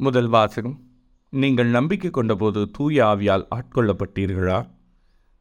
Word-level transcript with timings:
முதல் 0.00 0.28
வாசகம் 0.28 0.80
நீங்கள் 1.30 1.66
நம்பிக்கை 1.66 2.10
கொண்டபோது 2.10 2.70
தூய 2.70 3.04
ஆவியால் 3.04 3.46
ஆட்கொள்ளப்பட்டீர்களா? 3.54 4.66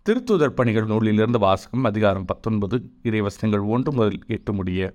திருத்துதர் 0.09 0.47
பணிகள் 0.47 0.85
நூலிலிருந்து 0.85 1.39
வாசகம் 1.39 1.83
அதிகாரம் 1.83 2.25
பத்தொன்பது 2.25 2.91
இறைவசனங்கள் 3.03 3.67
ஒன்று 3.67 3.93
முதல் 3.93 4.19
எட்டு 4.27 4.53
முடிய. 4.53 4.93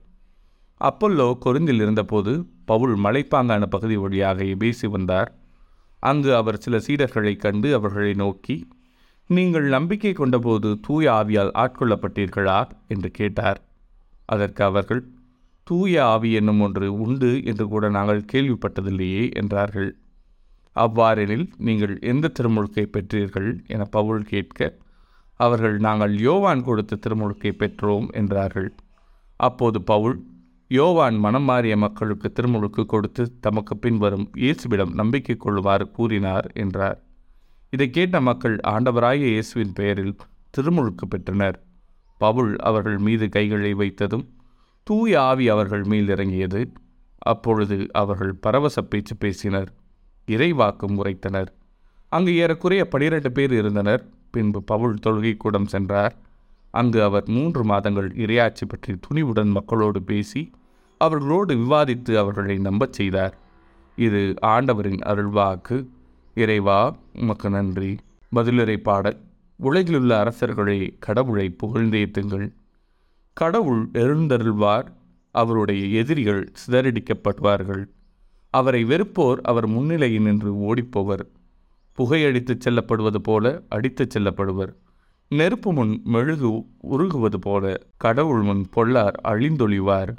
அப்பல்லோ 0.81 1.39
கொருந்தில் 1.39 1.81
இருந்தபோது 1.81 2.47
பவுல் 2.65 2.99
மலைப்பாங்கான 2.99 3.67
பகுதி 3.67 3.97
வழியாக 3.97 4.45
பேசி 4.59 4.87
வந்தார். 4.87 5.39
அங்கு 6.01 6.37
அவர் 6.37 6.59
சில 6.59 6.77
சீடர்களைக் 6.77 7.37
கண்டு 7.37 7.75
அவர்களை 7.75 8.13
நோக்கி 8.13 8.69
நீங்கள் 9.27 9.65
நம்பிக்கை 9.65 10.13
கொண்டபோது 10.13 10.81
தூய 10.81 11.13
ஆவியால் 11.13 11.51
ஆட்கொள்ளப்பட்டீர்களா? 11.55 12.69
என்று 12.89 13.11
கேட்டார். 13.11 13.63
அதற்கு 14.25 14.65
அவர்கள் 14.65 15.07
தூய 15.67 16.05
ஆவி 16.05 16.31
என்னும் 16.33 16.61
ஒன்று 16.61 16.87
உண்டு 17.05 17.31
என்று 17.45 17.65
கூட 17.69 17.85
நாங்கள் 17.89 18.29
கேள்விப்பட்டதில்லையே 18.33 19.23
என்றார்கள். 19.41 19.91
அவ்வாறெனில் 20.77 21.47
நீங்கள் 21.67 21.95
எந்த 22.03 22.29
திருமுழுக்கை 22.29 22.85
பெற்றீர்கள் 22.87 23.51
என 23.67 23.83
பவுல் 23.97 24.25
கேட்க 24.25 24.71
அவர்கள் 25.41 25.77
நாங்கள் 25.79 26.15
யோவான் 26.19 26.63
கொடுத்த 26.63 26.99
திருமுழுக்கை 27.05 27.53
பெற்றோம் 27.63 28.09
என்றார்கள். 28.13 28.69
அப்போது 29.41 29.79
பவுல் 29.83 30.17
யோவான் 30.71 31.17
மனம் 31.17 31.43
மாறிய 31.43 31.75
மக்களுக்கு 31.77 32.29
திருமுழுக்கு 32.33 32.83
கொடுத்து 32.87 33.23
தமக்கு 33.41 33.75
பின்வரும் 33.77 34.27
இயேசுவிடம் 34.35 34.93
நம்பிக்கை 34.95 35.37
கொள்ளுமாறு 35.37 35.87
கூறினார் 35.91 36.47
என்றார். 36.55 36.99
இதை 37.73 37.89
கேட்ட 37.91 38.17
மக்கள் 38.21 38.57
ஆண்டவராய 38.73 39.21
இயேசுவின் 39.33 39.73
பெயரில் 39.73 40.15
திருமுழுக்கு 40.51 41.07
பெற்றனர். 41.09 41.59
பவுல் 42.21 42.53
அவர்கள் 42.59 42.99
மீது 42.99 43.29
கைகளை 43.29 43.73
வைத்ததும் 43.75 44.25
தூய 44.87 45.23
ஆவி 45.23 45.49
அவர்கள் 45.49 45.85
மேல் 45.85 46.09
இறங்கியது. 46.09 46.73
அப்பொழுது 47.19 47.77
அவர்கள் 47.93 48.35
பரவச 48.35 48.83
பேச்சு 48.83 49.17
பேசினர். 49.17 49.71
இறைவாக்கும் 50.27 50.97
உரைத்தனர் 51.03 51.51
அங்கு 52.09 52.37
ஏறக்குறைய 52.37 52.89
பனிரெண்டு 52.89 53.33
பேர் 53.33 53.53
இருந்தனர். 53.53 54.03
பின்பு 54.31 54.63
பவுல் 54.63 54.99
தொழுகை 55.07 55.37
கூடம் 55.37 55.67
சென்றார். 55.67 56.15
அங்கு 56.71 57.03
அவர் 57.03 57.25
மூன்று 57.27 57.65
மாதங்கள் 57.65 58.09
இரையாட்சி 58.09 58.65
பற்றி 58.69 58.99
துணிவுடன் 59.07 59.51
மக்களோடு 59.51 60.03
பேசி 60.03 60.51
அவர்களோடு 60.99 61.55
விவாதித்து 61.55 62.17
அவர்களை 62.17 62.59
நம்பச் 62.59 62.93
செய்தார். 62.93 63.39
இது 63.97 64.35
ஆண்டவரின் 64.41 65.01
அருள்வாக்கு. 65.07 65.87
இறைவா 66.35 66.97
உமக்கு 67.15 67.51
நன்றி. 67.51 67.97
பதிலுரை 68.37 68.77
பாடல். 68.77 69.19
உலகிலுள்ள 69.57 70.13
அரசர்களே 70.25 70.95
கடவுளை 70.99 71.57
புகழ்ந்தேத்துங்கள் 71.63 72.47
கடவுள் 73.35 73.89
எழுந்தருள்வார் 73.93 74.87
அவருடைய 75.35 75.87
எதிரிகள் 76.01 76.53
சிதறடிக்கப்படுவார்கள் 76.61 77.85
அவரை 78.55 78.85
வெறுப்போர் 78.85 79.41
அவர் 79.43 79.67
முன்னிலையில் 79.67 80.23
நின்று 80.23 80.51
ஓடிப்போவர். 80.55 81.25
புகையடித்துச் 81.99 82.61
செல்லப்படுவது 82.65 83.17
போல 83.17 83.63
அடித்துச் 83.69 84.19
செல்லப்படுவர். 84.19 84.73
நெருப்பு 85.29 85.73
முன் 85.73 86.01
மெழுகு 86.05 86.51
உருகுவது 86.91 87.39
போல 87.41 87.65
கடவுள் 87.97 88.43
முன் 88.43 88.65
பொல்லார் 88.77 89.17
அழிந்தொழிவார். 89.25 90.13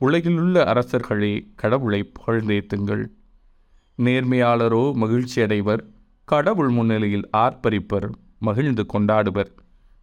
உலகிலுள்ள 0.00 0.64
அரசர்களே 0.64 1.32
கடவுளை 1.56 2.12
புகழ்ந்தேத்துங்கள். 2.12 3.04
நேர்மையாளரோ 3.98 4.84
மகிழ்ச்சியடைவர் 4.94 5.82
கடவுள் 6.24 6.68
முன்னிலையில் 6.68 7.28
ஆர்ப்பரிப்பர் 7.36 8.08
மகிழ்ந்து 8.38 8.84
கொண்டாடுவர். 8.92 9.52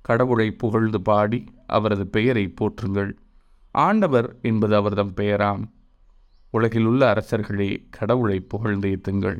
கடவுளை 0.03 0.51
புகழ்ந்து 0.51 1.01
பாடி 1.01 1.39
அவரது 1.67 2.07
பெயரை 2.07 2.53
போற்றுங்கள். 2.61 3.11
ஆண்டவர் 3.71 4.27
என்பது 4.41 4.75
அவர்தம் 4.75 5.13
பெயராம். 5.13 5.63
உலகிலுள்ள 6.51 7.01
அரசர்களே 7.13 7.69
கடவுளை 7.89 8.47
புகழ்ந்தேத்துங்கள் 8.53 9.39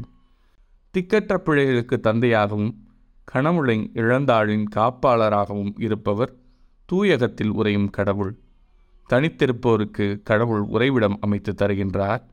திக்கற்ற 0.94 1.36
பிள்ளைகளுக்கு 1.38 2.00
தந்தையாகவும் 2.04 2.72
கணமுளை 3.34 3.78
இழந்தாளின் 3.94 4.66
காப்பாளராகவும் 4.76 5.74
இருப்பவர் 5.78 6.34
தூயகத்தில் 6.86 7.54
உரையும் 7.54 7.90
கடவுள். 7.90 8.34
தனித்திருப்போருக்கு 9.10 10.08
கடவுள் 10.24 10.60
உறைவிடம் 10.60 11.18
அமைத்து 11.22 11.54
தருகின்றார். 11.54 12.24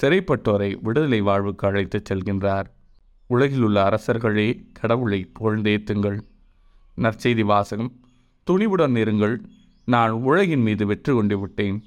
சிறைப்பட்டோரை 0.00 0.70
விடுதலை 0.82 1.20
வாழ்வுக்கு 1.20 1.66
அழைத்துச் 1.66 2.12
செல்கின்றார். 2.12 2.66
உலகிலுள்ள 3.26 3.88
அரசர்களே 3.88 4.48
கடவுளை 4.72 5.30
புகழ்ந்தேத்துங்கள் 5.40 6.18
நற்செய்தி 6.98 7.44
வாசகம். 7.44 7.92
துணிவுடன் 8.50 8.96
இருங்கள். 9.04 9.36
நான் 9.84 10.10
உலகின் 10.10 10.60
மீது 10.60 10.86
வெற்றி 10.86 11.12
கொண்டு 11.12 11.38
விட்டேன். 11.38 11.84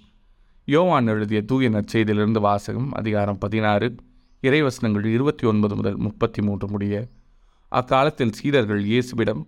யோவான் 0.66 1.08
எழுதிய 1.08 1.42
தூய 1.42 1.70
நற்செய்தியிலிருந்து 1.70 2.40
வாசகம் 2.40 2.92
அதிகாரம் 2.92 3.38
பதினாறு 3.38 3.96
இறைவசனங்கள் 4.42 5.06
இருபத்தி 5.06 5.48
ஒன்பது 5.48 5.76
முதல் 5.76 5.98
முப்பத்தி 5.98 6.42
மூன்று 6.42 6.68
முடிய 6.68 7.08
அக்காலத்தில் 7.70 8.32
சீடர்கள் 8.32 8.84
இயேசுவிடம் 8.86 9.42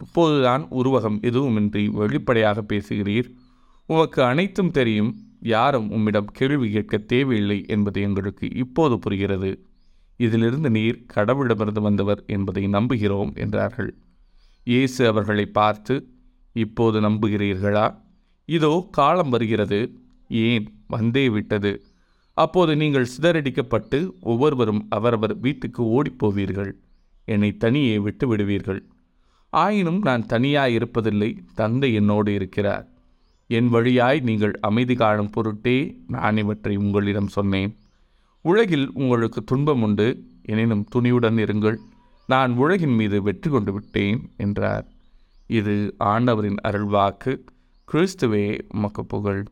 இப்போதுதான் 0.00 0.62
உருவகம் 0.70 1.18
எதுவுமின்றி 1.20 1.86
வெளிப்படையாக 1.86 2.62
பேசுகிறீர். 2.68 3.28
உமக்கு 3.86 4.22
அனைத்தும் 4.22 4.70
தெரியும். 4.70 5.10
யாரும் 5.40 5.90
உம்மிடம் 5.90 6.30
கேள்வி 6.32 6.70
கேட்க 6.70 6.98
தேவையில்லை 6.98 7.64
என்பது 7.66 8.00
எங்களுக்கு 8.00 8.48
இப்போது 8.54 8.98
புரிகிறது. 8.98 9.64
இதிலிருந்து 10.16 10.70
நீர் 10.70 11.06
கடவுளிடமிருந்து 11.14 11.80
வந்தவர் 11.80 12.24
என்பதை 12.26 12.66
நம்புகிறோம் 12.66 13.34
என்றார்கள். 13.34 13.94
இயேசு 14.64 15.06
அவர்களை 15.06 15.46
பார்த்து 15.46 15.94
இப்போது 16.52 17.00
நம்புகிறீர்களா? 17.00 17.86
இதோ 18.48 18.72
காலம் 18.90 19.28
வருகிறது 19.28 19.80
ஏன் 20.28 20.66
வந்தே 20.86 21.28
விட்டது? 21.28 21.72
அப்போது 22.36 22.72
நீங்கள் 22.76 23.10
சிதறடிக்கப்பட்டு 23.14 23.98
ஒவ்வொருவரும் 24.20 24.82
அவரவர் 24.88 25.34
வீட்டுக்கு 25.38 25.82
ஓடிப்போவீர்கள் 25.96 26.72
என்னை 27.24 27.50
தனியே 27.56 27.98
விட்டு 27.98 28.26
விடுவீர்கள் 28.28 28.80
ஆயினும் 29.52 30.00
நான் 30.08 30.24
தனியாய் 30.26 30.76
இருப்பதில்லை 30.78 31.30
தந்தை 31.54 31.88
என்னோடு 31.94 32.30
இருக்கிறார். 32.34 32.84
என் 33.46 33.68
வழியாய் 33.68 34.20
நீங்கள் 34.20 34.54
அமைதி 34.60 34.94
காணும் 34.94 35.30
பொருட்டே 35.30 35.76
நான் 36.06 36.36
இவற்றை 36.36 36.74
உங்களிடம் 36.76 37.30
சொன்னேன். 37.36 37.72
உலகில் 38.44 38.86
உங்களுக்கு 38.92 39.44
துன்பம் 39.44 39.82
உண்டு 39.82 40.06
எனினும் 40.42 40.84
துணிவுடன் 40.94 41.38
இருங்கள். 41.44 41.78
நான் 42.30 42.52
உலகின் 42.56 42.94
மீது 42.94 43.22
வெற்றி 43.22 43.50
கொண்டு 43.50 43.72
விட்டேன் 43.72 44.18
என்றார். 44.36 44.86
இது 45.46 45.94
ஆண்டவரின் 45.98 46.60
அருள்வாக்கு. 46.68 47.32
கிறிஸ்துவே 47.92 48.44
உமக்கு 48.74 49.02
புகழ். 49.04 49.42